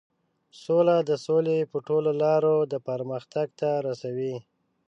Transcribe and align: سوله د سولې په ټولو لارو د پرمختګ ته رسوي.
سوله 0.63 0.95
د 1.09 1.11
سولې 1.25 1.57
په 1.71 1.77
ټولو 1.87 2.09
لارو 2.23 2.55
د 2.71 2.73
پرمختګ 2.87 3.47
ته 3.59 3.69
رسوي. 3.87 4.35